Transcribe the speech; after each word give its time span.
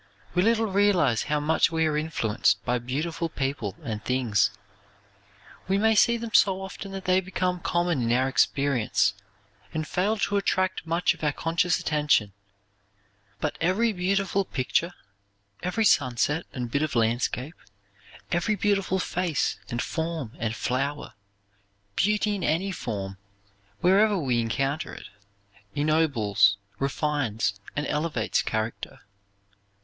We 0.33 0.41
little 0.41 0.65
realize 0.65 1.25
how 1.25 1.39
much 1.39 1.71
we 1.71 1.85
are 1.85 1.95
influenced 1.95 2.65
by 2.65 2.79
beautiful 2.79 3.29
people 3.29 3.75
and 3.83 4.03
things. 4.03 4.49
We 5.67 5.77
may 5.77 5.93
see 5.93 6.17
them 6.17 6.33
so 6.33 6.63
often 6.63 6.91
that 6.93 7.05
they 7.05 7.21
become 7.21 7.59
common 7.59 8.01
in 8.01 8.11
our 8.11 8.27
experience 8.27 9.13
and 9.75 9.87
fail 9.87 10.17
to 10.17 10.37
attract 10.37 10.87
much 10.87 11.13
of 11.13 11.23
our 11.23 11.31
conscious 11.31 11.79
attention, 11.79 12.33
but 13.39 13.59
every 13.61 13.93
beautiful 13.93 14.43
picture, 14.43 14.91
every 15.61 15.85
sunset 15.85 16.47
and 16.51 16.71
bit 16.71 16.81
of 16.81 16.95
landscape, 16.95 17.53
every 18.31 18.55
beautiful 18.55 18.97
face 18.97 19.59
and 19.69 19.83
form 19.83 20.31
and 20.39 20.55
flower, 20.55 21.13
beauty 21.95 22.33
in 22.33 22.43
any 22.43 22.71
form, 22.71 23.19
wherever 23.81 24.17
we 24.17 24.39
encounter 24.41 24.95
it, 24.95 25.09
ennobles, 25.75 26.57
refines 26.79 27.59
and 27.75 27.85
elevates 27.85 28.41
character. 28.41 29.01